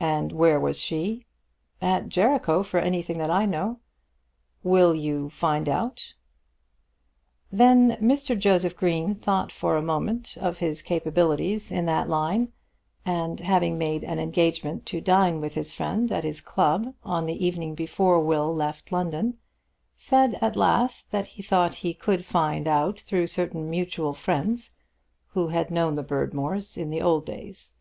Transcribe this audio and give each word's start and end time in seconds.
"And 0.00 0.32
where 0.32 0.58
was 0.58 0.80
she?" 0.80 1.26
"At 1.82 2.08
Jericho, 2.08 2.62
for 2.62 2.80
anything 2.80 3.18
that 3.18 3.28
I 3.30 3.44
know." 3.44 3.80
"Will 4.62 4.94
you 4.94 5.28
find 5.28 5.68
out?" 5.68 6.14
Then 7.52 7.98
Mr. 8.00 8.34
Joseph 8.38 8.74
Green 8.74 9.14
thought 9.14 9.52
for 9.52 9.76
a 9.76 9.82
moment 9.82 10.38
of 10.38 10.56
his 10.60 10.80
capabilities 10.80 11.70
in 11.70 11.84
that 11.84 12.08
line, 12.08 12.50
and 13.04 13.40
having 13.40 13.76
made 13.76 14.04
an 14.04 14.18
engagement 14.18 14.86
to 14.86 15.02
dine 15.02 15.38
with 15.38 15.52
his 15.54 15.74
friend 15.74 16.10
at 16.10 16.24
his 16.24 16.40
club 16.40 16.94
on 17.04 17.26
the 17.26 17.46
evening 17.46 17.74
before 17.74 18.20
Will 18.20 18.54
left 18.54 18.90
London, 18.90 19.36
said 19.94 20.38
at 20.40 20.56
last 20.56 21.10
that 21.10 21.26
he 21.26 21.42
thought 21.42 21.74
he 21.84 21.92
could 21.92 22.24
find 22.24 22.66
out 22.66 22.98
through 22.98 23.26
certain 23.26 23.68
mutual 23.68 24.14
friends 24.14 24.72
who 25.32 25.48
had 25.48 25.70
known 25.70 25.92
the 25.92 26.02
Berdmores 26.02 26.78
in 26.78 26.88
the 26.88 27.02
old 27.02 27.26
days. 27.26 27.74